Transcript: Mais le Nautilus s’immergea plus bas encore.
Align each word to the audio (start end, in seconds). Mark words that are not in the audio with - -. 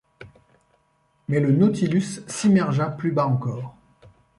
Mais 1.27 1.39
le 1.39 1.51
Nautilus 1.51 2.21
s’immergea 2.25 2.89
plus 2.89 3.11
bas 3.11 3.27
encore. 3.27 3.75